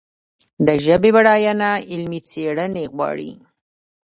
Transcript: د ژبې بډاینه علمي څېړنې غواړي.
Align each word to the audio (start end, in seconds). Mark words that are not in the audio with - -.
د 0.65 0.67
ژبې 0.85 1.09
بډاینه 1.15 1.69
علمي 1.91 2.19
څېړنې 2.29 2.83
غواړي. 2.93 3.31